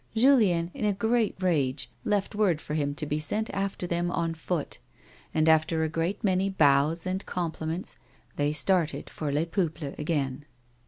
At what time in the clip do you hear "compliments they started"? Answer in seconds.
7.27-9.11